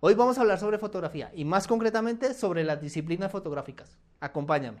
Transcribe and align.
Hoy 0.00 0.14
vamos 0.14 0.38
a 0.38 0.42
hablar 0.42 0.60
sobre 0.60 0.78
fotografía 0.78 1.32
y 1.34 1.44
más 1.44 1.66
concretamente 1.66 2.32
sobre 2.32 2.62
las 2.62 2.80
disciplinas 2.80 3.32
fotográficas. 3.32 3.98
Acompáñame. 4.20 4.80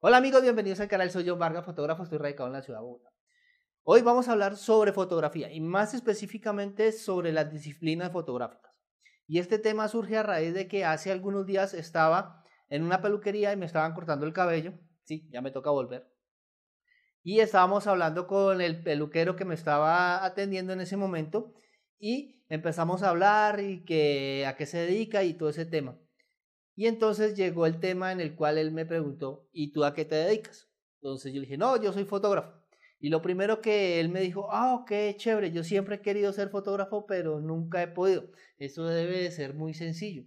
Hola 0.00 0.16
amigos, 0.16 0.42
bienvenidos 0.42 0.80
al 0.80 0.88
canal, 0.88 1.10
soy 1.12 1.26
John 1.28 1.38
Vargas, 1.38 1.64
fotógrafo, 1.64 2.02
estoy 2.02 2.18
radicado 2.18 2.48
en 2.48 2.54
la 2.54 2.62
ciudad 2.62 2.80
de 2.80 2.84
Bogotá. 2.84 3.10
Hoy 3.84 4.02
vamos 4.02 4.26
a 4.28 4.32
hablar 4.32 4.56
sobre 4.56 4.92
fotografía 4.92 5.52
y 5.52 5.60
más 5.60 5.94
específicamente 5.94 6.90
sobre 6.90 7.32
las 7.32 7.52
disciplinas 7.52 8.10
fotográficas. 8.10 8.73
Y 9.26 9.38
este 9.38 9.58
tema 9.58 9.88
surge 9.88 10.16
a 10.16 10.22
raíz 10.22 10.54
de 10.54 10.68
que 10.68 10.84
hace 10.84 11.10
algunos 11.10 11.46
días 11.46 11.74
estaba 11.74 12.44
en 12.68 12.82
una 12.82 13.00
peluquería 13.00 13.52
y 13.52 13.56
me 13.56 13.66
estaban 13.66 13.94
cortando 13.94 14.26
el 14.26 14.32
cabello, 14.32 14.74
sí, 15.04 15.28
ya 15.30 15.40
me 15.40 15.50
toca 15.50 15.70
volver. 15.70 16.10
Y 17.22 17.40
estábamos 17.40 17.86
hablando 17.86 18.26
con 18.26 18.60
el 18.60 18.82
peluquero 18.82 19.34
que 19.36 19.46
me 19.46 19.54
estaba 19.54 20.24
atendiendo 20.24 20.72
en 20.72 20.80
ese 20.80 20.96
momento 20.96 21.54
y 21.98 22.44
empezamos 22.48 23.02
a 23.02 23.10
hablar 23.10 23.60
y 23.60 23.84
que 23.84 24.44
a 24.46 24.56
qué 24.56 24.66
se 24.66 24.78
dedica 24.78 25.24
y 25.24 25.34
todo 25.34 25.48
ese 25.48 25.64
tema. 25.64 25.98
Y 26.76 26.86
entonces 26.86 27.36
llegó 27.36 27.66
el 27.66 27.80
tema 27.80 28.12
en 28.12 28.20
el 28.20 28.34
cual 28.34 28.58
él 28.58 28.72
me 28.72 28.84
preguntó, 28.84 29.48
¿y 29.52 29.72
tú 29.72 29.84
a 29.84 29.94
qué 29.94 30.04
te 30.04 30.16
dedicas? 30.16 30.68
Entonces 30.96 31.32
yo 31.32 31.40
le 31.40 31.46
dije, 31.46 31.56
no, 31.56 31.80
yo 31.80 31.92
soy 31.92 32.04
fotógrafo. 32.04 32.63
Y 33.04 33.10
lo 33.10 33.20
primero 33.20 33.60
que 33.60 34.00
él 34.00 34.08
me 34.08 34.22
dijo, 34.22 34.50
ah, 34.50 34.72
ok, 34.76 34.90
chévere, 35.16 35.52
yo 35.52 35.62
siempre 35.62 35.96
he 35.96 36.00
querido 36.00 36.32
ser 36.32 36.48
fotógrafo, 36.48 37.04
pero 37.04 37.38
nunca 37.38 37.82
he 37.82 37.86
podido. 37.86 38.30
Eso 38.56 38.86
debe 38.86 39.20
de 39.20 39.30
ser 39.30 39.52
muy 39.52 39.74
sencillo. 39.74 40.24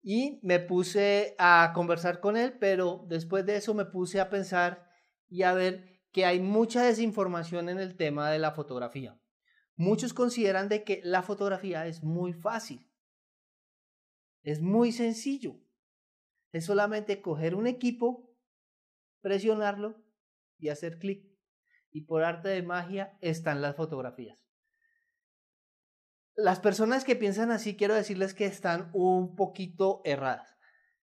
Y 0.00 0.38
me 0.44 0.60
puse 0.60 1.34
a 1.40 1.72
conversar 1.74 2.20
con 2.20 2.36
él, 2.36 2.56
pero 2.60 3.04
después 3.08 3.44
de 3.44 3.56
eso 3.56 3.74
me 3.74 3.84
puse 3.84 4.20
a 4.20 4.30
pensar 4.30 4.88
y 5.28 5.42
a 5.42 5.54
ver 5.54 6.04
que 6.12 6.24
hay 6.24 6.38
mucha 6.38 6.84
desinformación 6.84 7.68
en 7.68 7.80
el 7.80 7.96
tema 7.96 8.30
de 8.30 8.38
la 8.38 8.52
fotografía. 8.52 9.20
Muchos 9.74 10.14
consideran 10.14 10.68
de 10.68 10.84
que 10.84 11.00
la 11.02 11.24
fotografía 11.24 11.88
es 11.88 12.04
muy 12.04 12.32
fácil. 12.32 12.88
Es 14.44 14.60
muy 14.60 14.92
sencillo. 14.92 15.56
Es 16.52 16.64
solamente 16.64 17.20
coger 17.20 17.56
un 17.56 17.66
equipo, 17.66 18.32
presionarlo 19.20 20.05
y 20.58 20.68
hacer 20.68 20.98
clic. 20.98 21.24
Y 21.90 22.02
por 22.02 22.24
arte 22.24 22.48
de 22.48 22.62
magia 22.62 23.16
están 23.20 23.62
las 23.62 23.76
fotografías. 23.76 24.46
Las 26.34 26.60
personas 26.60 27.04
que 27.04 27.16
piensan 27.16 27.50
así, 27.50 27.76
quiero 27.76 27.94
decirles 27.94 28.34
que 28.34 28.44
están 28.44 28.90
un 28.92 29.36
poquito 29.36 30.02
erradas. 30.04 30.56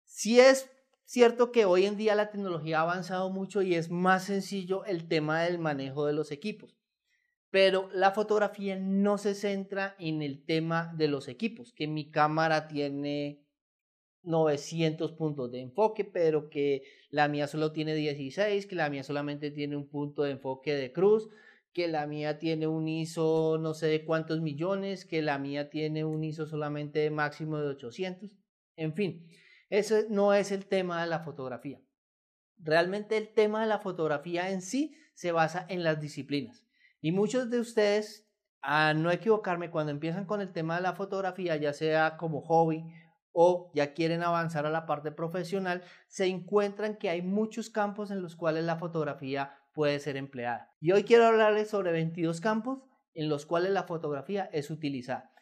Si 0.04 0.40
es 0.40 0.70
cierto 1.06 1.52
que 1.52 1.66
hoy 1.66 1.86
en 1.86 1.98
día 1.98 2.16
la 2.16 2.30
tecnología 2.30 2.80
ha 2.80 2.84
avanzado 2.84 3.32
mucho 3.32 3.62
y 3.62 3.76
es 3.76 3.90
más 3.90 4.26
sencillo 4.26 4.86
el 4.86 5.08
tema 5.08 5.42
del 5.42 5.60
manejo 5.60 6.06
de 6.06 6.14
los 6.14 6.32
equipos. 6.32 6.78
Pero 7.50 7.90
la 7.94 8.12
fotografía 8.12 8.76
no 8.80 9.18
se 9.18 9.36
centra 9.36 9.96
en 10.00 10.22
el 10.22 10.44
tema 10.46 10.92
de 10.96 11.08
los 11.08 11.28
equipos, 11.28 11.72
que 11.74 11.88
mi 11.88 12.10
cámara 12.10 12.68
tiene 12.68 13.43
900 14.24 15.12
puntos 15.14 15.52
de 15.52 15.62
enfoque, 15.62 16.06
pero 16.06 16.50
que 16.50 16.84
la 17.10 17.28
mía 17.28 17.48
solo 17.48 17.72
tiene 17.72 17.94
16, 17.96 18.66
que 18.66 18.76
la 18.76 18.90
mía 18.90 19.04
solamente 19.04 19.52
tiene 19.52 19.76
un 19.76 19.88
punto 19.88 20.24
de 20.24 20.32
enfoque 20.32 20.74
de 20.74 20.92
cruz, 20.92 21.30
que 21.74 21.88
la 21.88 22.08
mía 22.08 22.40
tiene 22.40 22.68
un 22.68 22.88
ISO 22.88 23.58
no 23.60 23.74
sé 23.74 23.88
de 23.88 24.06
cuántos 24.06 24.42
millones, 24.42 25.06
que 25.06 25.22
la 25.22 25.38
mía 25.40 25.70
tiene 25.70 26.06
un 26.06 26.24
ISO 26.24 26.46
solamente 26.46 27.10
máximo 27.10 27.60
de 27.60 27.70
800. 27.70 28.32
En 28.76 28.94
fin, 28.94 29.28
eso 29.70 29.96
no 30.10 30.34
es 30.34 30.52
el 30.52 30.66
tema 30.66 31.02
de 31.02 31.08
la 31.10 31.20
fotografía. 31.20 31.82
Realmente 32.58 33.18
el 33.18 33.34
tema 33.34 33.62
de 33.62 33.68
la 33.68 33.80
fotografía 33.80 34.52
en 34.52 34.62
sí 34.62 34.96
se 35.14 35.32
basa 35.32 35.66
en 35.68 35.84
las 35.84 36.00
disciplinas. 36.00 36.66
Y 37.02 37.12
muchos 37.12 37.50
de 37.50 37.60
ustedes, 37.60 38.30
a 38.62 38.94
no 38.94 39.12
equivocarme, 39.12 39.70
cuando 39.70 39.92
empiezan 39.92 40.26
con 40.26 40.42
el 40.42 40.54
tema 40.54 40.78
de 40.78 40.84
la 40.84 40.94
fotografía, 40.94 41.58
ya 41.58 41.74
sea 41.74 42.18
como 42.18 42.42
hobby 42.42 42.86
o 43.34 43.72
ya 43.74 43.94
quieren 43.94 44.24
avanzar 44.24 44.66
a 44.66 44.70
la 44.70 44.86
parte 44.86 45.12
profesional, 45.12 45.84
se 46.08 46.28
encuentran 46.28 46.96
que 46.96 47.10
hay 47.10 47.22
muchos 47.22 47.70
campos 47.70 48.12
en 48.12 48.22
los 48.22 48.36
cuales 48.36 48.64
la 48.64 48.78
fotografía 48.78 49.58
puede 49.74 50.00
ser 50.00 50.16
empleada. 50.16 50.72
Y 50.80 50.92
hoy 50.92 51.04
quiero 51.04 51.26
hablarles 51.26 51.70
sobre 51.70 51.92
22 51.92 52.40
campos 52.40 52.80
en 53.14 53.30
los 53.30 53.46
cuales 53.46 53.72
la 53.72 53.84
fotografía 53.84 54.50
es 54.54 54.70
utilizada. 54.70 55.34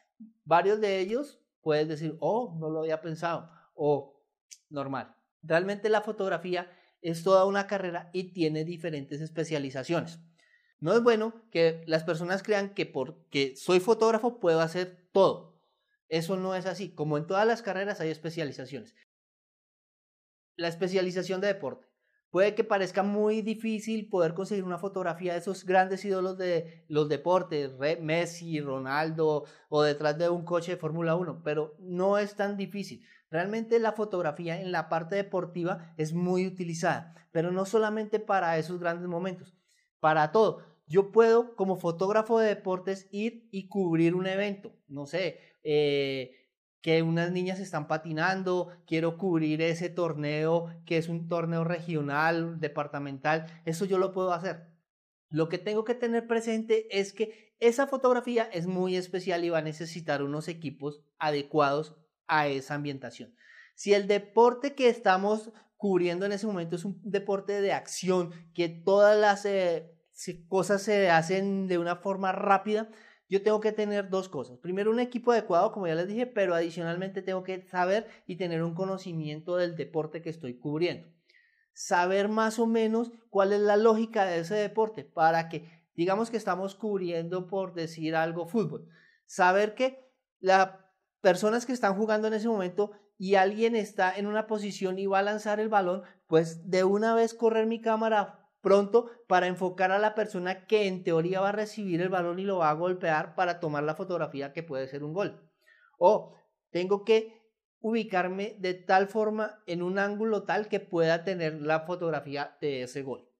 Varios 0.45 0.81
de 0.81 0.99
ellos 0.99 1.39
puedes 1.61 1.87
decir, 1.87 2.17
oh, 2.19 2.57
no 2.59 2.69
lo 2.69 2.79
había 2.79 3.01
pensado, 3.01 3.51
o 3.75 4.21
normal. 4.69 5.15
Realmente 5.43 5.89
la 5.89 6.01
fotografía 6.01 6.71
es 7.01 7.23
toda 7.23 7.45
una 7.45 7.67
carrera 7.67 8.09
y 8.13 8.31
tiene 8.33 8.63
diferentes 8.63 9.21
especializaciones. 9.21 10.19
No 10.79 10.93
es 10.93 11.03
bueno 11.03 11.33
que 11.51 11.83
las 11.85 12.03
personas 12.03 12.41
crean 12.41 12.73
que 12.73 12.85
porque 12.85 13.55
soy 13.55 13.79
fotógrafo 13.79 14.39
puedo 14.39 14.61
hacer 14.61 15.07
todo. 15.11 15.50
Eso 16.11 16.35
no 16.35 16.55
es 16.55 16.65
así. 16.65 16.93
Como 16.93 17.17
en 17.17 17.25
todas 17.25 17.47
las 17.47 17.61
carreras 17.61 18.01
hay 18.01 18.09
especializaciones. 18.09 18.93
La 20.57 20.67
especialización 20.67 21.39
de 21.39 21.47
deporte. 21.47 21.87
Puede 22.29 22.53
que 22.53 22.65
parezca 22.65 23.01
muy 23.01 23.41
difícil 23.41 24.09
poder 24.09 24.33
conseguir 24.33 24.65
una 24.65 24.77
fotografía 24.77 25.33
de 25.33 25.39
esos 25.39 25.65
grandes 25.65 26.03
ídolos 26.03 26.37
de 26.37 26.85
los 26.89 27.07
deportes, 27.07 27.77
Messi, 28.01 28.59
Ronaldo 28.59 29.45
o 29.69 29.83
detrás 29.83 30.17
de 30.17 30.29
un 30.29 30.43
coche 30.43 30.73
de 30.73 30.77
Fórmula 30.77 31.15
1, 31.15 31.43
pero 31.43 31.75
no 31.79 32.17
es 32.17 32.35
tan 32.35 32.57
difícil. 32.57 33.05
Realmente 33.29 33.79
la 33.79 33.93
fotografía 33.93 34.61
en 34.61 34.71
la 34.71 34.89
parte 34.89 35.15
deportiva 35.15 35.93
es 35.97 36.13
muy 36.13 36.45
utilizada, 36.45 37.15
pero 37.31 37.51
no 37.51 37.65
solamente 37.65 38.19
para 38.19 38.57
esos 38.57 38.79
grandes 38.79 39.07
momentos, 39.07 39.55
para 39.99 40.31
todo 40.31 40.71
yo 40.91 41.13
puedo 41.13 41.55
como 41.55 41.77
fotógrafo 41.77 42.37
de 42.37 42.49
deportes 42.49 43.07
ir 43.11 43.47
y 43.49 43.69
cubrir 43.69 44.13
un 44.13 44.27
evento, 44.27 44.73
no 44.89 45.05
sé, 45.05 45.39
eh, 45.63 46.31
que 46.81 47.03
unas 47.03 47.31
niñas 47.31 47.59
están 47.59 47.87
patinando, 47.87 48.69
quiero 48.87 49.17
cubrir 49.17 49.61
ese 49.61 49.89
torneo 49.89 50.67
que 50.85 50.97
es 50.97 51.09
un 51.09 51.27
torneo 51.27 51.63
regional, 51.63 52.59
departamental, 52.59 53.45
eso 53.65 53.85
yo 53.85 53.97
lo 53.97 54.11
puedo 54.11 54.33
hacer. 54.33 54.67
Lo 55.29 55.47
que 55.47 55.57
tengo 55.57 55.83
que 55.83 55.95
tener 55.95 56.27
presente 56.27 56.87
es 56.99 57.13
que 57.13 57.55
esa 57.59 57.87
fotografía 57.87 58.43
es 58.51 58.65
muy 58.65 58.95
especial 58.95 59.45
y 59.45 59.49
va 59.49 59.59
a 59.59 59.63
necesitar 59.63 60.23
unos 60.23 60.47
equipos 60.47 61.03
adecuados 61.19 61.95
a 62.27 62.47
esa 62.47 62.73
ambientación. 62.73 63.35
Si 63.75 63.93
el 63.93 64.07
deporte 64.07 64.73
que 64.73 64.89
estamos 64.89 65.51
cubriendo 65.77 66.25
en 66.25 66.31
ese 66.31 66.47
momento 66.47 66.75
es 66.75 66.85
un 66.85 66.99
deporte 67.03 67.61
de 67.61 67.73
acción, 67.73 68.31
que 68.53 68.69
todas 68.69 69.17
las... 69.17 69.45
Eh, 69.45 69.97
cosas 70.47 70.81
se 70.81 71.09
hacen 71.09 71.67
de 71.67 71.77
una 71.77 71.95
forma 71.95 72.31
rápida, 72.31 72.89
yo 73.31 73.41
tengo 73.41 73.61
que 73.61 73.71
tener 73.71 74.09
dos 74.09 74.27
cosas. 74.27 74.59
Primero, 74.59 74.91
un 74.91 74.99
equipo 74.99 75.31
adecuado, 75.31 75.71
como 75.71 75.87
ya 75.87 75.95
les 75.95 76.09
dije, 76.09 76.27
pero 76.27 76.53
adicionalmente 76.53 77.21
tengo 77.21 77.43
que 77.43 77.65
saber 77.65 78.05
y 78.27 78.35
tener 78.35 78.61
un 78.61 78.75
conocimiento 78.75 79.55
del 79.55 79.77
deporte 79.77 80.21
que 80.21 80.29
estoy 80.29 80.59
cubriendo. 80.59 81.07
Saber 81.71 82.27
más 82.27 82.59
o 82.59 82.67
menos 82.67 83.13
cuál 83.29 83.53
es 83.53 83.61
la 83.61 83.77
lógica 83.77 84.25
de 84.25 84.39
ese 84.39 84.55
deporte 84.55 85.05
para 85.05 85.47
que, 85.47 85.65
digamos 85.95 86.29
que 86.29 86.35
estamos 86.35 86.75
cubriendo, 86.75 87.47
por 87.47 87.73
decir 87.73 88.17
algo, 88.17 88.47
fútbol. 88.47 88.89
Saber 89.27 89.75
que 89.75 90.11
las 90.41 90.71
personas 91.21 91.65
que 91.65 91.71
están 91.71 91.95
jugando 91.95 92.27
en 92.27 92.33
ese 92.33 92.49
momento 92.49 92.91
y 93.17 93.35
alguien 93.35 93.77
está 93.77 94.13
en 94.13 94.25
una 94.25 94.45
posición 94.45 94.99
y 94.99 95.05
va 95.05 95.19
a 95.19 95.23
lanzar 95.23 95.61
el 95.61 95.69
balón, 95.69 96.01
pues 96.27 96.69
de 96.69 96.83
una 96.83 97.15
vez 97.15 97.33
correr 97.33 97.65
mi 97.65 97.79
cámara 97.79 98.40
pronto 98.61 99.09
para 99.27 99.47
enfocar 99.47 99.91
a 99.91 99.99
la 99.99 100.15
persona 100.15 100.65
que 100.65 100.87
en 100.87 101.03
teoría 101.03 101.41
va 101.41 101.49
a 101.49 101.53
recibir 101.53 102.01
el 102.01 102.09
balón 102.09 102.39
y 102.39 102.43
lo 102.43 102.57
va 102.57 102.69
a 102.69 102.73
golpear 102.73 103.35
para 103.35 103.59
tomar 103.59 103.83
la 103.83 103.95
fotografía 103.95 104.53
que 104.53 104.63
puede 104.63 104.87
ser 104.87 105.03
un 105.03 105.13
gol. 105.13 105.49
O 105.97 106.35
tengo 106.69 107.03
que 107.03 107.41
ubicarme 107.79 108.55
de 108.59 108.75
tal 108.75 109.07
forma 109.07 109.61
en 109.65 109.81
un 109.81 109.97
ángulo 109.97 110.43
tal 110.43 110.67
que 110.67 110.79
pueda 110.79 111.23
tener 111.23 111.61
la 111.61 111.81
fotografía 111.81 112.57
de 112.61 112.83
ese 112.83 113.01
gol. 113.01 113.30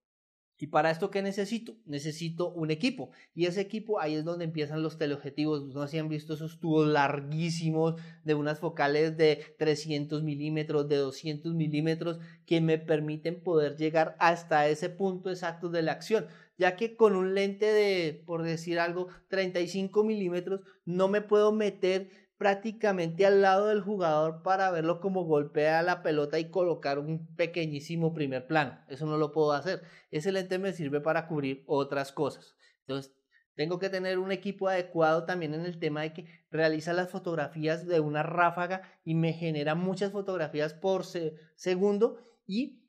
¿Y 0.61 0.67
para 0.67 0.91
esto 0.91 1.09
qué 1.09 1.23
necesito? 1.23 1.75
Necesito 1.87 2.51
un 2.51 2.69
equipo. 2.69 3.09
Y 3.33 3.47
ese 3.47 3.61
equipo, 3.61 3.99
ahí 3.99 4.13
es 4.13 4.23
donde 4.23 4.45
empiezan 4.45 4.83
los 4.83 4.99
teleobjetivos. 4.99 5.63
No 5.73 5.81
sé 5.81 5.93
si 5.93 5.97
han 5.97 6.07
visto 6.07 6.35
esos 6.35 6.59
tubos 6.59 6.87
larguísimos 6.87 7.99
de 8.23 8.35
unas 8.35 8.59
focales 8.59 9.17
de 9.17 9.43
300 9.57 10.21
milímetros, 10.21 10.87
de 10.87 10.97
200 10.97 11.55
milímetros, 11.55 12.19
que 12.45 12.61
me 12.61 12.77
permiten 12.77 13.41
poder 13.41 13.75
llegar 13.75 14.15
hasta 14.19 14.67
ese 14.67 14.91
punto 14.91 15.31
exacto 15.31 15.69
de 15.69 15.81
la 15.81 15.93
acción. 15.93 16.27
Ya 16.59 16.75
que 16.75 16.95
con 16.95 17.15
un 17.15 17.33
lente 17.33 17.65
de, 17.65 18.21
por 18.23 18.43
decir 18.43 18.77
algo, 18.77 19.07
35 19.29 20.03
milímetros, 20.03 20.61
no 20.85 21.07
me 21.07 21.21
puedo 21.21 21.51
meter 21.51 22.11
prácticamente 22.41 23.23
al 23.27 23.43
lado 23.43 23.67
del 23.67 23.81
jugador 23.81 24.41
para 24.41 24.71
verlo 24.71 24.99
como 24.99 25.25
golpea 25.25 25.83
la 25.83 26.01
pelota 26.01 26.39
y 26.39 26.49
colocar 26.49 26.97
un 26.97 27.27
pequeñísimo 27.35 28.15
primer 28.15 28.47
plano. 28.47 28.79
Eso 28.87 29.05
no 29.05 29.17
lo 29.17 29.31
puedo 29.31 29.51
hacer. 29.51 29.83
Ese 30.09 30.31
lente 30.31 30.57
me 30.57 30.73
sirve 30.73 31.01
para 31.01 31.27
cubrir 31.27 31.63
otras 31.67 32.11
cosas. 32.11 32.55
Entonces, 32.79 33.13
Tengo 33.53 33.77
que 33.77 33.89
tener 33.89 34.17
un 34.17 34.31
equipo 34.31 34.69
adecuado 34.69 35.25
también 35.25 35.53
en 35.53 35.67
el 35.67 35.77
tema 35.77 36.01
de 36.01 36.13
que 36.13 36.25
realiza 36.49 36.93
las 36.93 37.11
fotografías 37.11 37.85
de 37.85 37.99
una 37.99 38.23
ráfaga 38.23 38.81
y 39.03 39.13
me 39.13 39.33
genera 39.33 39.75
muchas 39.75 40.11
fotografías 40.11 40.73
por 40.73 41.03
segundo 41.05 42.17
y 42.47 42.81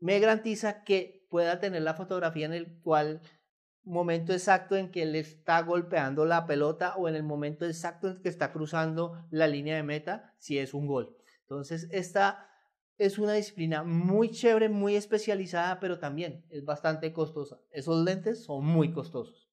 me 0.00 0.18
garantiza 0.20 0.84
que 0.84 1.26
pueda 1.28 1.60
tener 1.60 1.82
la 1.82 1.92
fotografía 1.92 2.46
en 2.46 2.54
el 2.54 2.80
cual 2.80 3.20
momento 3.86 4.32
exacto 4.32 4.76
en 4.76 4.90
que 4.90 5.04
él 5.04 5.14
está 5.14 5.62
golpeando 5.62 6.26
la 6.26 6.46
pelota 6.46 6.96
o 6.96 7.08
en 7.08 7.14
el 7.14 7.22
momento 7.22 7.64
exacto 7.64 8.08
en 8.08 8.20
que 8.20 8.28
está 8.28 8.52
cruzando 8.52 9.24
la 9.30 9.46
línea 9.46 9.76
de 9.76 9.84
meta 9.84 10.34
si 10.38 10.58
es 10.58 10.74
un 10.74 10.86
gol. 10.86 11.16
Entonces, 11.42 11.88
esta 11.92 12.50
es 12.98 13.18
una 13.18 13.34
disciplina 13.34 13.84
muy 13.84 14.30
chévere, 14.30 14.68
muy 14.68 14.96
especializada, 14.96 15.78
pero 15.78 15.98
también 15.98 16.44
es 16.50 16.64
bastante 16.64 17.12
costosa. 17.12 17.60
Esos 17.70 18.04
lentes 18.04 18.44
son 18.44 18.64
muy 18.64 18.92
costosos. 18.92 19.48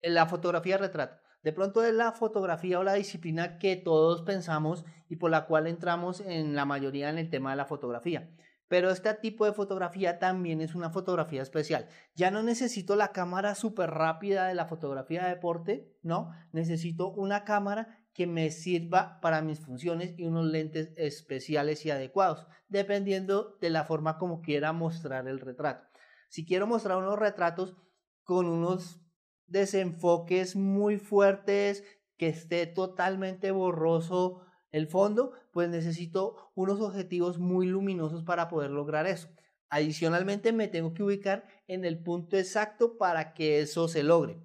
La 0.00 0.26
fotografía 0.26 0.78
retrato. 0.78 1.20
De 1.42 1.52
pronto 1.52 1.84
es 1.84 1.92
la 1.94 2.12
fotografía 2.12 2.80
o 2.80 2.84
la 2.84 2.94
disciplina 2.94 3.58
que 3.58 3.76
todos 3.76 4.22
pensamos 4.22 4.84
y 5.08 5.16
por 5.16 5.30
la 5.30 5.46
cual 5.46 5.66
entramos 5.66 6.20
en 6.20 6.54
la 6.54 6.64
mayoría 6.64 7.10
en 7.10 7.18
el 7.18 7.30
tema 7.30 7.50
de 7.50 7.56
la 7.56 7.66
fotografía. 7.66 8.30
Pero 8.68 8.90
este 8.90 9.14
tipo 9.14 9.44
de 9.44 9.52
fotografía 9.52 10.18
también 10.18 10.60
es 10.60 10.74
una 10.74 10.90
fotografía 10.90 11.42
especial. 11.42 11.88
Ya 12.14 12.30
no 12.30 12.42
necesito 12.42 12.96
la 12.96 13.12
cámara 13.12 13.54
súper 13.54 13.90
rápida 13.90 14.46
de 14.46 14.54
la 14.54 14.66
fotografía 14.66 15.24
de 15.24 15.30
deporte, 15.30 15.96
no. 16.02 16.32
Necesito 16.52 17.12
una 17.12 17.44
cámara 17.44 18.06
que 18.12 18.26
me 18.26 18.50
sirva 18.50 19.20
para 19.20 19.42
mis 19.42 19.60
funciones 19.60 20.14
y 20.18 20.24
unos 20.24 20.46
lentes 20.46 20.92
especiales 20.96 21.84
y 21.84 21.90
adecuados, 21.90 22.46
dependiendo 22.68 23.58
de 23.60 23.70
la 23.70 23.84
forma 23.84 24.18
como 24.18 24.40
quiera 24.40 24.72
mostrar 24.72 25.28
el 25.28 25.38
retrato. 25.38 25.86
Si 26.28 26.44
quiero 26.44 26.66
mostrar 26.66 26.96
unos 26.96 27.18
retratos 27.18 27.76
con 28.24 28.46
unos 28.46 29.00
desenfoques 29.46 30.56
muy 30.56 30.96
fuertes, 30.96 31.84
que 32.16 32.28
esté 32.28 32.66
totalmente 32.66 33.50
borroso 33.50 34.45
el 34.72 34.88
fondo, 34.88 35.32
pues 35.52 35.68
necesito 35.68 36.50
unos 36.54 36.80
objetivos 36.80 37.38
muy 37.38 37.66
luminosos 37.66 38.24
para 38.24 38.48
poder 38.48 38.70
lograr 38.70 39.06
eso. 39.06 39.28
Adicionalmente 39.68 40.52
me 40.52 40.68
tengo 40.68 40.94
que 40.94 41.02
ubicar 41.02 41.46
en 41.66 41.84
el 41.84 42.02
punto 42.02 42.36
exacto 42.36 42.98
para 42.98 43.34
que 43.34 43.60
eso 43.60 43.88
se 43.88 44.02
logre. 44.02 44.40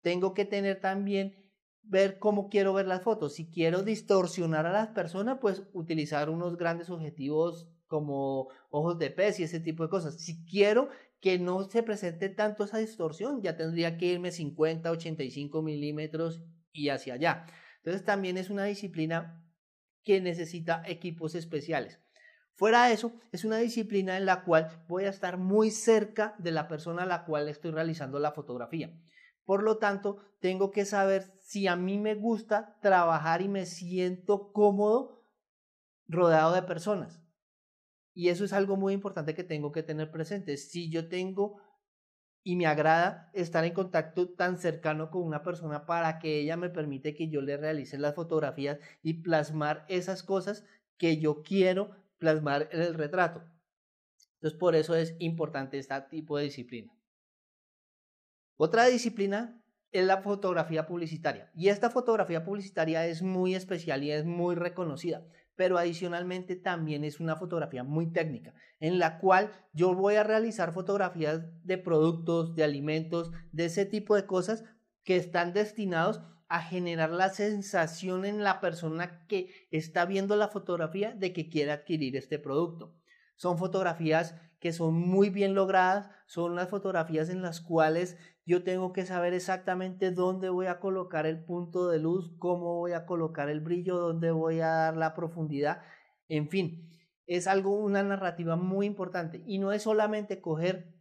Tengo 0.00 0.34
que 0.34 0.44
tener 0.44 0.80
también 0.80 1.44
ver 1.82 2.18
cómo 2.18 2.48
quiero 2.48 2.72
ver 2.72 2.86
las 2.86 3.02
fotos. 3.02 3.34
Si 3.34 3.50
quiero 3.50 3.82
distorsionar 3.82 4.66
a 4.66 4.72
las 4.72 4.88
personas, 4.88 5.38
pues 5.40 5.62
utilizar 5.72 6.30
unos 6.30 6.56
grandes 6.56 6.90
objetivos 6.90 7.68
como 7.86 8.48
ojos 8.70 8.98
de 8.98 9.10
pez 9.10 9.38
y 9.38 9.44
ese 9.44 9.60
tipo 9.60 9.82
de 9.82 9.90
cosas. 9.90 10.18
Si 10.18 10.44
quiero 10.44 10.88
que 11.20 11.38
no 11.38 11.64
se 11.64 11.82
presente 11.82 12.28
tanto 12.28 12.64
esa 12.64 12.78
distorsión, 12.78 13.42
ya 13.42 13.56
tendría 13.56 13.96
que 13.96 14.06
irme 14.06 14.30
50, 14.30 14.90
85 14.90 15.62
milímetros 15.62 16.42
y 16.72 16.88
hacia 16.88 17.14
allá. 17.14 17.46
Entonces 17.78 18.04
también 18.04 18.36
es 18.38 18.50
una 18.50 18.64
disciplina 18.64 19.43
que 20.04 20.20
necesita 20.20 20.82
equipos 20.86 21.34
especiales. 21.34 22.00
Fuera 22.54 22.86
de 22.86 22.94
eso, 22.94 23.12
es 23.32 23.44
una 23.44 23.58
disciplina 23.58 24.16
en 24.16 24.26
la 24.26 24.44
cual 24.44 24.84
voy 24.86 25.04
a 25.04 25.10
estar 25.10 25.38
muy 25.38 25.70
cerca 25.70 26.36
de 26.38 26.52
la 26.52 26.68
persona 26.68 27.02
a 27.02 27.06
la 27.06 27.24
cual 27.24 27.48
estoy 27.48 27.72
realizando 27.72 28.20
la 28.20 28.30
fotografía. 28.30 28.96
Por 29.44 29.62
lo 29.62 29.78
tanto, 29.78 30.18
tengo 30.40 30.70
que 30.70 30.84
saber 30.84 31.34
si 31.40 31.66
a 31.66 31.76
mí 31.76 31.98
me 31.98 32.14
gusta 32.14 32.78
trabajar 32.80 33.42
y 33.42 33.48
me 33.48 33.66
siento 33.66 34.52
cómodo 34.52 35.24
rodeado 36.06 36.54
de 36.54 36.62
personas. 36.62 37.20
Y 38.14 38.28
eso 38.28 38.44
es 38.44 38.52
algo 38.52 38.76
muy 38.76 38.94
importante 38.94 39.34
que 39.34 39.42
tengo 39.42 39.72
que 39.72 39.82
tener 39.82 40.12
presente. 40.12 40.56
Si 40.56 40.88
yo 40.88 41.08
tengo 41.08 41.60
y 42.44 42.56
me 42.56 42.66
agrada 42.66 43.30
estar 43.32 43.64
en 43.64 43.72
contacto 43.72 44.28
tan 44.28 44.58
cercano 44.58 45.10
con 45.10 45.22
una 45.22 45.42
persona 45.42 45.86
para 45.86 46.18
que 46.18 46.40
ella 46.40 46.58
me 46.58 46.68
permite 46.68 47.14
que 47.14 47.28
yo 47.28 47.40
le 47.40 47.56
realice 47.56 47.98
las 47.98 48.14
fotografías 48.14 48.78
y 49.02 49.14
plasmar 49.14 49.86
esas 49.88 50.22
cosas 50.22 50.64
que 50.98 51.16
yo 51.16 51.42
quiero 51.42 51.90
plasmar 52.18 52.68
en 52.70 52.82
el 52.82 52.94
retrato. 52.94 53.42
Entonces, 54.34 54.58
por 54.58 54.74
eso 54.74 54.94
es 54.94 55.16
importante 55.20 55.78
este 55.78 55.98
tipo 56.02 56.36
de 56.36 56.44
disciplina. 56.44 56.92
Otra 58.56 58.84
disciplina 58.86 59.60
es 59.90 60.04
la 60.04 60.20
fotografía 60.20 60.86
publicitaria. 60.86 61.50
Y 61.54 61.68
esta 61.68 61.88
fotografía 61.88 62.44
publicitaria 62.44 63.06
es 63.06 63.22
muy 63.22 63.54
especial 63.54 64.04
y 64.04 64.10
es 64.10 64.26
muy 64.26 64.54
reconocida, 64.54 65.26
pero 65.56 65.78
adicionalmente 65.78 66.56
también 66.56 67.04
es 67.04 67.20
una 67.20 67.36
fotografía 67.36 67.84
muy 67.84 68.12
técnica, 68.12 68.54
en 68.80 68.98
la 68.98 69.18
cual 69.18 69.50
yo 69.72 69.94
voy 69.94 70.16
a 70.16 70.24
realizar 70.24 70.72
fotografías 70.72 71.42
de 71.64 71.78
productos, 71.78 72.54
de 72.54 72.64
alimentos, 72.64 73.30
de 73.52 73.66
ese 73.66 73.86
tipo 73.86 74.16
de 74.16 74.26
cosas 74.26 74.64
que 75.04 75.16
están 75.16 75.52
destinados 75.52 76.20
a 76.48 76.62
generar 76.62 77.10
la 77.10 77.30
sensación 77.30 78.24
en 78.24 78.42
la 78.42 78.60
persona 78.60 79.26
que 79.26 79.50
está 79.70 80.04
viendo 80.04 80.36
la 80.36 80.48
fotografía 80.48 81.12
de 81.12 81.32
que 81.32 81.48
quiere 81.48 81.72
adquirir 81.72 82.16
este 82.16 82.38
producto. 82.38 82.94
Son 83.36 83.58
fotografías 83.58 84.36
que 84.60 84.72
son 84.72 84.94
muy 84.94 85.28
bien 85.28 85.54
logradas, 85.54 86.10
son 86.26 86.54
las 86.54 86.70
fotografías 86.70 87.28
en 87.28 87.42
las 87.42 87.60
cuales 87.60 88.16
yo 88.46 88.64
tengo 88.64 88.92
que 88.92 89.04
saber 89.04 89.34
exactamente 89.34 90.10
dónde 90.10 90.48
voy 90.48 90.66
a 90.66 90.80
colocar 90.80 91.26
el 91.26 91.44
punto 91.44 91.88
de 91.88 91.98
luz, 91.98 92.34
cómo 92.38 92.76
voy 92.76 92.92
a 92.92 93.04
colocar 93.04 93.48
el 93.48 93.60
brillo, 93.60 93.98
dónde 93.98 94.30
voy 94.30 94.60
a 94.60 94.68
dar 94.68 94.96
la 94.96 95.14
profundidad, 95.14 95.82
en 96.28 96.48
fin, 96.48 96.90
es 97.26 97.46
algo, 97.46 97.76
una 97.76 98.02
narrativa 98.02 98.56
muy 98.56 98.86
importante 98.86 99.42
y 99.46 99.58
no 99.58 99.72
es 99.72 99.82
solamente 99.82 100.40
coger 100.40 100.94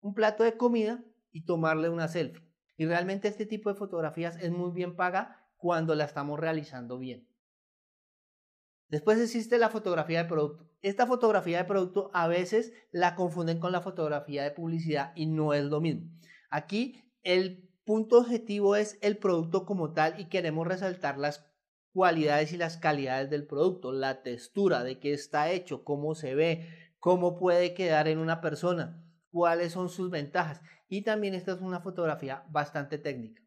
un 0.00 0.14
plato 0.14 0.44
de 0.44 0.56
comida 0.56 1.04
y 1.32 1.44
tomarle 1.44 1.88
una 1.88 2.08
selfie. 2.08 2.46
Y 2.76 2.86
realmente 2.86 3.28
este 3.28 3.46
tipo 3.46 3.70
de 3.70 3.78
fotografías 3.78 4.36
es 4.36 4.50
muy 4.50 4.72
bien 4.72 4.96
paga 4.96 5.48
cuando 5.56 5.94
la 5.94 6.04
estamos 6.04 6.38
realizando 6.38 6.98
bien. 6.98 7.28
Después 8.88 9.18
existe 9.18 9.58
la 9.58 9.70
fotografía 9.70 10.22
de 10.22 10.28
producto. 10.28 10.70
Esta 10.86 11.04
fotografía 11.04 11.58
de 11.58 11.64
producto 11.64 12.12
a 12.14 12.28
veces 12.28 12.72
la 12.92 13.16
confunden 13.16 13.58
con 13.58 13.72
la 13.72 13.80
fotografía 13.80 14.44
de 14.44 14.52
publicidad 14.52 15.10
y 15.16 15.26
no 15.26 15.52
es 15.52 15.64
lo 15.64 15.80
mismo. 15.80 16.08
Aquí 16.48 17.12
el 17.24 17.68
punto 17.84 18.18
objetivo 18.18 18.76
es 18.76 18.96
el 19.02 19.18
producto 19.18 19.66
como 19.66 19.94
tal 19.94 20.20
y 20.20 20.26
queremos 20.26 20.64
resaltar 20.64 21.18
las 21.18 21.44
cualidades 21.92 22.52
y 22.52 22.56
las 22.56 22.76
calidades 22.76 23.30
del 23.30 23.48
producto, 23.48 23.90
la 23.90 24.22
textura, 24.22 24.84
de 24.84 25.00
qué 25.00 25.12
está 25.12 25.50
hecho, 25.50 25.82
cómo 25.82 26.14
se 26.14 26.36
ve, 26.36 26.68
cómo 27.00 27.36
puede 27.36 27.74
quedar 27.74 28.06
en 28.06 28.18
una 28.18 28.40
persona, 28.40 29.04
cuáles 29.32 29.72
son 29.72 29.88
sus 29.88 30.08
ventajas. 30.08 30.60
Y 30.88 31.02
también 31.02 31.34
esta 31.34 31.50
es 31.50 31.60
una 31.62 31.80
fotografía 31.80 32.44
bastante 32.48 32.96
técnica. 32.98 33.42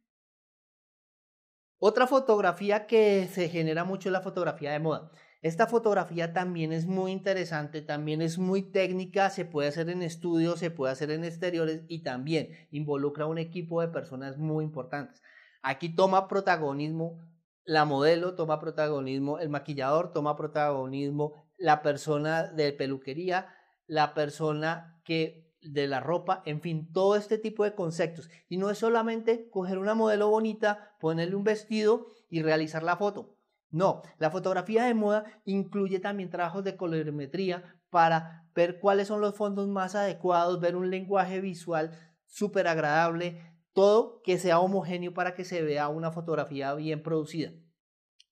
Otra 1.78 2.06
fotografía 2.06 2.86
que 2.86 3.30
se 3.32 3.48
genera 3.48 3.86
mucho 3.86 4.10
es 4.10 4.14
la 4.14 4.20
fotografía 4.20 4.74
de 4.74 4.80
moda. 4.80 5.10
Esta 5.42 5.68
fotografía 5.68 6.34
también 6.34 6.74
es 6.74 6.86
muy 6.86 7.14
interesante, 7.14 7.82
también 7.82 8.22
es 8.22 8.38
muy 8.38 8.62
técnica, 8.62 9.30
se 9.30 9.46
puede 9.46 9.70
hacer 9.70 9.90
en 9.90 10.02
estudios, 10.02 10.60
se 10.60 10.70
puede 10.70 10.92
hacer 10.92 11.12
en 11.12 11.24
exteriores 11.24 11.84
y 11.88 12.04
también 12.04 12.50
involucra 12.72 13.26
un 13.26 13.38
equipo 13.38 13.80
de 13.80 13.88
personas 13.88 14.38
muy 14.38 14.66
importantes. 14.66 15.22
Aquí 15.62 15.96
toma 15.96 16.28
protagonismo 16.28 17.20
la 17.64 17.86
modelo, 17.86 18.36
toma 18.36 18.60
protagonismo 18.60 19.40
el 19.40 19.48
maquillador, 19.48 20.12
toma 20.12 20.36
protagonismo 20.36 21.46
la 21.58 21.82
persona 21.84 22.44
de 22.44 22.74
peluquería, 22.74 23.48
la 23.88 24.14
persona 24.14 25.00
que 25.06 25.54
de 25.62 25.88
la 25.88 26.02
ropa, 26.02 26.44
en 26.46 26.60
fin, 26.62 26.92
todo 26.92 27.16
este 27.16 27.38
tipo 27.38 27.64
de 27.64 27.76
conceptos. 27.76 28.30
Y 28.50 28.58
no 28.58 28.70
es 28.70 28.78
solamente 28.78 29.50
coger 29.50 29.78
una 29.78 29.94
modelo 29.94 30.30
bonita, 30.30 30.98
ponerle 31.00 31.36
un 31.36 31.46
vestido 31.46 32.08
y 32.30 32.42
realizar 32.42 32.84
la 32.84 32.98
foto. 32.98 33.39
No, 33.72 34.02
la 34.18 34.32
fotografía 34.32 34.86
de 34.86 34.94
moda 34.94 35.26
incluye 35.46 36.00
también 36.00 36.30
trabajos 36.30 36.64
de 36.64 36.76
colorimetría 36.76 37.76
para 37.90 38.50
ver 38.56 38.80
cuáles 38.80 39.08
son 39.08 39.22
los 39.22 39.36
fondos 39.36 39.68
más 39.68 39.96
adecuados, 39.96 40.60
ver 40.60 40.76
un 40.76 40.90
lenguaje 40.90 41.40
visual 41.40 41.92
súper 42.26 42.68
agradable, 42.68 43.42
todo 43.74 44.22
que 44.24 44.38
sea 44.38 44.60
homogéneo 44.60 45.14
para 45.14 45.36
que 45.36 45.46
se 45.46 45.62
vea 45.62 45.88
una 45.88 46.12
fotografía 46.12 46.74
bien 46.74 47.04
producida. 47.04 47.52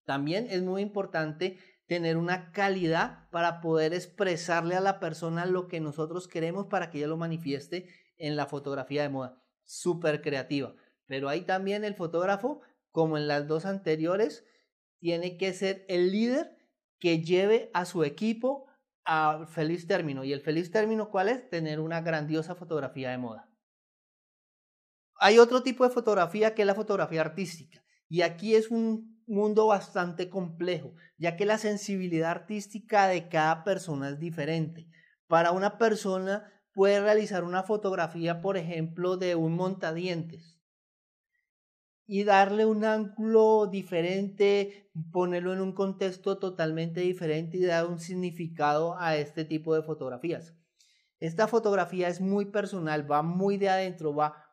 También 0.06 0.48
es 0.50 0.63
muy 0.63 0.82
importante 0.82 1.58
tener 1.88 2.17
una 2.17 2.51
calidad 2.51 3.29
para 3.29 3.62
poder 3.62 3.94
expresarle 3.94 4.75
a 4.75 4.82
la 4.82 5.00
persona 5.00 5.46
lo 5.46 5.67
que 5.67 5.79
nosotros 5.79 6.27
queremos 6.27 6.67
para 6.67 6.89
que 6.89 7.00
ella 7.00 7.08
lo 7.08 7.17
manifieste 7.17 7.88
en 8.17 8.36
la 8.36 8.46
fotografía 8.46 9.03
de 9.03 9.10
moda. 9.10 9.41
Súper 9.63 10.22
creativa. 10.22 10.74
Pero 11.08 11.29
hay 11.29 11.41
también 11.41 11.84
el 11.84 11.96
fotógrafo, 11.96 12.62
como 12.91 13.17
en 13.17 13.27
las 13.27 13.48
dos 13.48 13.65
anteriores, 13.65 14.46
tiene 14.99 15.37
que 15.37 15.53
ser 15.53 15.85
el 15.87 16.11
líder 16.11 16.57
que 16.99 17.21
lleve 17.21 17.69
a 17.73 17.85
su 17.85 18.03
equipo 18.03 18.67
a 19.05 19.45
feliz 19.47 19.87
término. 19.87 20.23
¿Y 20.23 20.33
el 20.33 20.41
feliz 20.41 20.71
término 20.71 21.09
cuál 21.09 21.29
es? 21.29 21.49
Tener 21.49 21.79
una 21.79 22.01
grandiosa 22.01 22.55
fotografía 22.55 23.11
de 23.11 23.17
moda. 23.17 23.49
Hay 25.19 25.39
otro 25.39 25.63
tipo 25.63 25.83
de 25.83 25.89
fotografía 25.89 26.53
que 26.53 26.63
es 26.63 26.65
la 26.67 26.75
fotografía 26.75 27.21
artística. 27.21 27.83
Y 28.09 28.21
aquí 28.21 28.55
es 28.55 28.69
un 28.69 29.23
mundo 29.27 29.67
bastante 29.67 30.29
complejo, 30.29 30.93
ya 31.17 31.35
que 31.35 31.45
la 31.45 31.57
sensibilidad 31.57 32.31
artística 32.31 33.07
de 33.07 33.27
cada 33.27 33.63
persona 33.63 34.09
es 34.09 34.19
diferente. 34.19 34.87
Para 35.27 35.51
una 35.51 35.77
persona 35.77 36.49
puede 36.73 37.01
realizar 37.01 37.43
una 37.43 37.63
fotografía, 37.63 38.41
por 38.41 38.55
ejemplo, 38.55 39.17
de 39.17 39.35
un 39.35 39.55
montadientes 39.55 40.56
y 42.07 42.23
darle 42.23 42.65
un 42.65 42.85
ángulo 42.85 43.67
diferente, 43.67 44.89
ponerlo 45.11 45.51
en 45.51 45.59
un 45.59 45.73
contexto 45.73 46.39
totalmente 46.39 47.01
diferente 47.01 47.57
y 47.57 47.65
dar 47.65 47.85
un 47.85 47.99
significado 47.99 48.97
a 48.97 49.17
este 49.17 49.43
tipo 49.43 49.75
de 49.75 49.83
fotografías. 49.83 50.55
Esta 51.19 51.47
fotografía 51.47 52.07
es 52.07 52.21
muy 52.21 52.45
personal, 52.45 53.11
va 53.11 53.23
muy 53.23 53.57
de 53.57 53.69
adentro, 53.69 54.15
va 54.15 54.27
a 54.27 54.45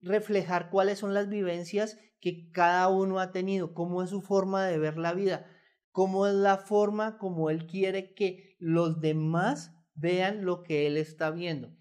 reflejar 0.00 0.70
cuáles 0.70 0.98
son 0.98 1.12
las 1.12 1.28
vivencias 1.28 1.98
que 2.18 2.50
cada 2.50 2.88
uno 2.88 3.20
ha 3.20 3.30
tenido, 3.30 3.74
cómo 3.74 4.02
es 4.02 4.10
su 4.10 4.22
forma 4.22 4.64
de 4.64 4.78
ver 4.78 4.96
la 4.96 5.12
vida, 5.12 5.46
cómo 5.90 6.26
es 6.26 6.34
la 6.34 6.56
forma 6.56 7.18
como 7.18 7.50
él 7.50 7.66
quiere 7.66 8.14
que 8.14 8.56
los 8.58 9.00
demás 9.00 9.72
vean 9.94 10.46
lo 10.46 10.62
que 10.62 10.86
él 10.86 10.96
está 10.96 11.30
viendo. 11.30 11.76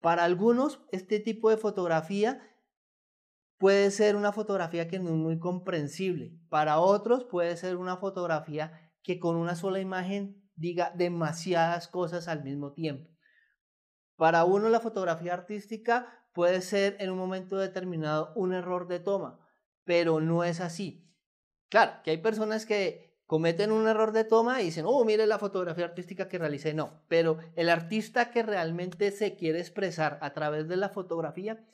Para 0.00 0.24
algunos, 0.24 0.80
este 0.90 1.20
tipo 1.20 1.50
de 1.50 1.56
fotografía 1.58 2.40
puede 3.58 3.90
ser 3.90 4.16
una 4.16 4.32
fotografía 4.32 4.88
que 4.88 4.98
no 4.98 5.10
es 5.10 5.16
muy 5.16 5.38
comprensible. 5.38 6.32
Para 6.48 6.78
otros 6.78 7.24
puede 7.24 7.56
ser 7.56 7.76
una 7.76 7.96
fotografía 7.96 8.92
que 9.02 9.18
con 9.18 9.36
una 9.36 9.54
sola 9.54 9.80
imagen 9.80 10.48
diga 10.54 10.92
demasiadas 10.96 11.88
cosas 11.88 12.28
al 12.28 12.42
mismo 12.42 12.72
tiempo. 12.72 13.10
Para 14.16 14.44
uno 14.44 14.68
la 14.68 14.80
fotografía 14.80 15.34
artística 15.34 16.24
puede 16.32 16.60
ser 16.60 16.96
en 17.00 17.10
un 17.10 17.18
momento 17.18 17.56
determinado 17.56 18.32
un 18.34 18.52
error 18.52 18.88
de 18.88 19.00
toma, 19.00 19.40
pero 19.84 20.20
no 20.20 20.44
es 20.44 20.60
así. 20.60 21.04
Claro, 21.68 21.92
que 22.02 22.12
hay 22.12 22.18
personas 22.18 22.64
que 22.64 23.08
cometen 23.26 23.72
un 23.72 23.86
error 23.86 24.12
de 24.12 24.24
toma 24.24 24.60
y 24.60 24.66
dicen, 24.66 24.84
oh, 24.88 25.04
mire 25.04 25.26
la 25.26 25.38
fotografía 25.38 25.84
artística 25.84 26.28
que 26.28 26.38
realicé. 26.38 26.74
No, 26.74 27.02
pero 27.08 27.38
el 27.56 27.68
artista 27.68 28.30
que 28.30 28.42
realmente 28.42 29.10
se 29.10 29.36
quiere 29.36 29.60
expresar 29.60 30.18
a 30.22 30.32
través 30.32 30.66
de 30.66 30.76
la 30.76 30.88
fotografía, 30.88 31.64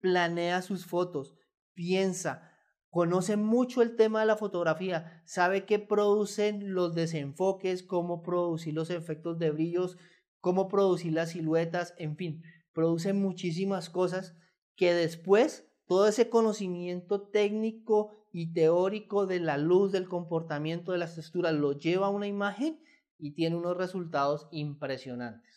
planea 0.00 0.62
sus 0.62 0.86
fotos, 0.86 1.34
piensa, 1.74 2.52
conoce 2.90 3.36
mucho 3.36 3.82
el 3.82 3.96
tema 3.96 4.20
de 4.20 4.26
la 4.26 4.36
fotografía, 4.36 5.22
sabe 5.24 5.66
qué 5.66 5.78
producen 5.78 6.74
los 6.74 6.94
desenfoques, 6.94 7.82
cómo 7.82 8.22
producir 8.22 8.74
los 8.74 8.90
efectos 8.90 9.38
de 9.38 9.50
brillos, 9.50 9.98
cómo 10.40 10.68
producir 10.68 11.12
las 11.12 11.30
siluetas, 11.30 11.94
en 11.98 12.16
fin, 12.16 12.42
produce 12.72 13.12
muchísimas 13.12 13.90
cosas 13.90 14.34
que 14.76 14.94
después 14.94 15.66
todo 15.86 16.08
ese 16.08 16.28
conocimiento 16.28 17.22
técnico 17.28 18.10
y 18.32 18.52
teórico 18.52 19.26
de 19.26 19.40
la 19.40 19.56
luz, 19.56 19.92
del 19.92 20.08
comportamiento 20.08 20.92
de 20.92 20.98
las 20.98 21.14
texturas, 21.14 21.54
lo 21.54 21.72
lleva 21.72 22.08
a 22.08 22.10
una 22.10 22.26
imagen 22.26 22.80
y 23.18 23.32
tiene 23.32 23.56
unos 23.56 23.76
resultados 23.76 24.48
impresionantes. 24.50 25.55